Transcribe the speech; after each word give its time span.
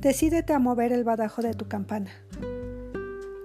Decídete 0.00 0.52
a 0.52 0.60
mover 0.60 0.92
el 0.92 1.02
badajo 1.02 1.42
de 1.42 1.54
tu 1.54 1.66
campana. 1.66 2.12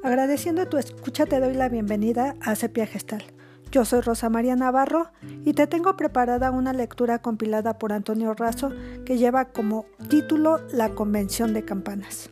Agradeciendo 0.03 0.67
tu 0.67 0.77
escucha 0.77 1.25
te 1.25 1.39
doy 1.39 1.55
la 1.55 1.67
bienvenida 1.67 2.35
a 2.41 2.53
Sepia 2.53 2.85
Gestal. 2.85 3.23
Yo 3.71 3.85
soy 3.85 4.01
Rosa 4.01 4.29
María 4.29 4.55
Navarro 4.55 5.09
y 5.45 5.53
te 5.53 5.65
tengo 5.65 5.97
preparada 5.97 6.51
una 6.51 6.71
lectura 6.71 7.23
compilada 7.23 7.79
por 7.79 7.91
Antonio 7.91 8.35
Razo 8.35 8.71
que 9.03 9.17
lleva 9.17 9.45
como 9.45 9.87
título 10.09 10.59
La 10.71 10.89
Convención 10.89 11.55
de 11.55 11.65
Campanas. 11.65 12.29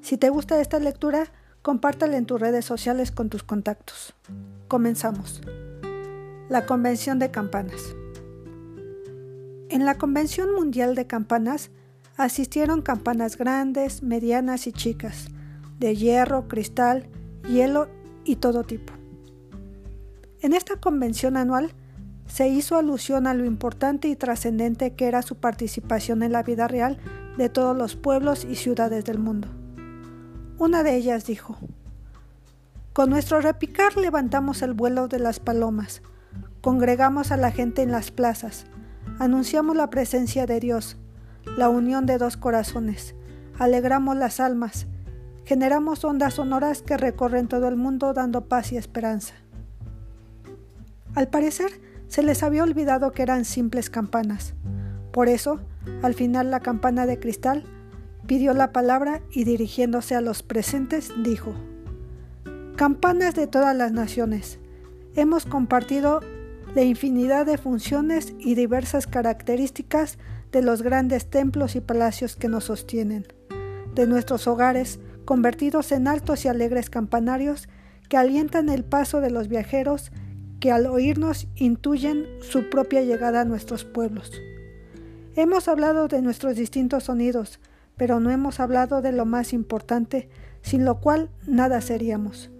Si 0.00 0.16
te 0.16 0.30
gusta 0.30 0.58
esta 0.62 0.78
lectura, 0.78 1.30
compártela 1.60 2.16
en 2.16 2.24
tus 2.24 2.40
redes 2.40 2.64
sociales 2.64 3.12
con 3.12 3.28
tus 3.28 3.42
contactos. 3.42 4.14
Comenzamos. 4.68 5.42
La 6.48 6.64
Convención 6.64 7.18
de 7.18 7.30
Campanas. 7.30 7.94
En 9.68 9.84
la 9.84 9.98
Convención 9.98 10.54
Mundial 10.54 10.94
de 10.94 11.06
Campanas 11.06 11.70
asistieron 12.24 12.82
campanas 12.82 13.38
grandes, 13.38 14.02
medianas 14.02 14.66
y 14.66 14.72
chicas, 14.72 15.28
de 15.78 15.96
hierro, 15.96 16.48
cristal, 16.48 17.08
hielo 17.48 17.88
y 18.24 18.36
todo 18.36 18.64
tipo. 18.64 18.92
En 20.42 20.52
esta 20.52 20.76
convención 20.76 21.36
anual 21.38 21.72
se 22.26 22.48
hizo 22.48 22.76
alusión 22.76 23.26
a 23.26 23.34
lo 23.34 23.44
importante 23.44 24.08
y 24.08 24.16
trascendente 24.16 24.94
que 24.94 25.06
era 25.06 25.22
su 25.22 25.36
participación 25.36 26.22
en 26.22 26.32
la 26.32 26.42
vida 26.42 26.68
real 26.68 26.98
de 27.38 27.48
todos 27.48 27.76
los 27.76 27.96
pueblos 27.96 28.44
y 28.44 28.56
ciudades 28.56 29.04
del 29.04 29.18
mundo. 29.18 29.48
Una 30.58 30.82
de 30.82 30.96
ellas 30.96 31.24
dijo, 31.24 31.56
Con 32.92 33.08
nuestro 33.08 33.40
repicar 33.40 33.96
levantamos 33.96 34.60
el 34.60 34.74
vuelo 34.74 35.08
de 35.08 35.18
las 35.18 35.40
palomas, 35.40 36.02
congregamos 36.60 37.32
a 37.32 37.38
la 37.38 37.50
gente 37.50 37.80
en 37.80 37.90
las 37.90 38.10
plazas, 38.10 38.66
anunciamos 39.18 39.74
la 39.74 39.88
presencia 39.88 40.44
de 40.44 40.60
Dios, 40.60 40.98
la 41.56 41.68
unión 41.68 42.06
de 42.06 42.18
dos 42.18 42.36
corazones, 42.36 43.14
alegramos 43.58 44.16
las 44.16 44.40
almas, 44.40 44.86
generamos 45.44 46.04
ondas 46.04 46.34
sonoras 46.34 46.82
que 46.82 46.96
recorren 46.96 47.48
todo 47.48 47.68
el 47.68 47.76
mundo 47.76 48.12
dando 48.12 48.46
paz 48.46 48.72
y 48.72 48.76
esperanza. 48.76 49.34
Al 51.14 51.28
parecer, 51.28 51.70
se 52.08 52.22
les 52.22 52.42
había 52.42 52.62
olvidado 52.62 53.12
que 53.12 53.22
eran 53.22 53.44
simples 53.44 53.90
campanas. 53.90 54.54
Por 55.12 55.28
eso, 55.28 55.60
al 56.02 56.14
final 56.14 56.50
la 56.50 56.60
campana 56.60 57.06
de 57.06 57.18
cristal 57.18 57.64
pidió 58.26 58.54
la 58.54 58.72
palabra 58.72 59.22
y 59.32 59.44
dirigiéndose 59.44 60.14
a 60.14 60.20
los 60.20 60.42
presentes 60.42 61.12
dijo, 61.22 61.54
Campanas 62.76 63.34
de 63.34 63.46
todas 63.46 63.76
las 63.76 63.92
naciones, 63.92 64.58
hemos 65.14 65.46
compartido 65.46 66.20
la 66.74 66.82
infinidad 66.82 67.44
de 67.46 67.58
funciones 67.58 68.34
y 68.38 68.54
diversas 68.54 69.06
características 69.06 70.18
de 70.52 70.62
los 70.62 70.82
grandes 70.82 71.28
templos 71.30 71.76
y 71.76 71.80
palacios 71.80 72.36
que 72.36 72.48
nos 72.48 72.64
sostienen, 72.64 73.26
de 73.94 74.06
nuestros 74.06 74.46
hogares 74.46 74.98
convertidos 75.24 75.92
en 75.92 76.08
altos 76.08 76.44
y 76.44 76.48
alegres 76.48 76.90
campanarios 76.90 77.68
que 78.08 78.16
alientan 78.16 78.68
el 78.68 78.84
paso 78.84 79.20
de 79.20 79.30
los 79.30 79.48
viajeros 79.48 80.10
que 80.58 80.72
al 80.72 80.86
oírnos 80.86 81.46
intuyen 81.56 82.26
su 82.42 82.68
propia 82.68 83.02
llegada 83.02 83.42
a 83.42 83.44
nuestros 83.44 83.84
pueblos. 83.84 84.32
Hemos 85.36 85.68
hablado 85.68 86.08
de 86.08 86.20
nuestros 86.20 86.56
distintos 86.56 87.04
sonidos, 87.04 87.60
pero 87.96 88.20
no 88.20 88.30
hemos 88.30 88.60
hablado 88.60 89.00
de 89.00 89.12
lo 89.12 89.24
más 89.24 89.52
importante, 89.52 90.28
sin 90.62 90.84
lo 90.84 91.00
cual 91.00 91.30
nada 91.46 91.80
seríamos. 91.80 92.50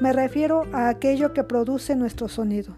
Me 0.00 0.12
refiero 0.12 0.62
a 0.72 0.88
aquello 0.88 1.32
que 1.32 1.42
produce 1.42 1.96
nuestro 1.96 2.28
sonido, 2.28 2.76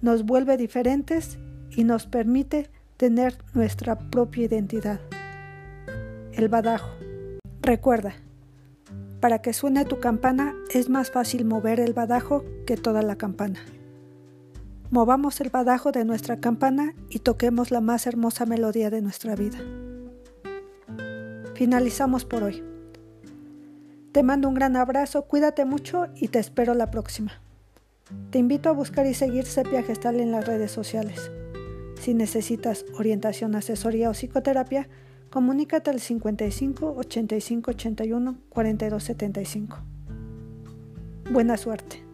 nos 0.00 0.24
vuelve 0.24 0.56
diferentes 0.56 1.38
y 1.70 1.84
nos 1.84 2.06
permite 2.06 2.70
tener 2.98 3.38
nuestra 3.54 3.96
propia 3.96 4.46
identidad. 4.46 5.00
El 6.32 6.48
badajo. 6.48 6.90
Recuerda, 7.62 8.16
para 9.20 9.40
que 9.40 9.52
suene 9.52 9.84
tu 9.84 10.00
campana 10.00 10.54
es 10.74 10.88
más 10.88 11.12
fácil 11.12 11.44
mover 11.44 11.78
el 11.78 11.92
badajo 11.92 12.44
que 12.66 12.76
toda 12.76 13.02
la 13.02 13.16
campana. 13.16 13.60
Movamos 14.90 15.40
el 15.40 15.50
badajo 15.50 15.92
de 15.92 16.04
nuestra 16.04 16.40
campana 16.40 16.92
y 17.08 17.20
toquemos 17.20 17.70
la 17.70 17.80
más 17.80 18.06
hermosa 18.08 18.46
melodía 18.46 18.90
de 18.90 19.00
nuestra 19.00 19.36
vida. 19.36 19.58
Finalizamos 21.54 22.24
por 22.24 22.42
hoy. 22.42 22.64
Te 24.10 24.24
mando 24.24 24.48
un 24.48 24.54
gran 24.54 24.76
abrazo, 24.76 25.22
cuídate 25.22 25.64
mucho 25.64 26.06
y 26.16 26.28
te 26.28 26.40
espero 26.40 26.74
la 26.74 26.90
próxima. 26.90 27.32
Te 28.30 28.38
invito 28.38 28.68
a 28.68 28.72
buscar 28.72 29.06
y 29.06 29.14
seguir 29.14 29.44
Sepia 29.44 29.84
Gestal 29.84 30.18
en 30.18 30.32
las 30.32 30.46
redes 30.46 30.72
sociales. 30.72 31.30
Si 32.00 32.14
necesitas 32.14 32.84
orientación, 32.98 33.54
asesoría 33.54 34.10
o 34.10 34.12
psicoterapia, 34.12 34.88
comunícate 35.30 35.90
al 35.90 36.00
55 36.00 36.94
85 36.96 37.70
81 37.70 38.38
42 38.48 39.02
75. 39.02 39.78
Buena 41.30 41.56
suerte. 41.56 42.07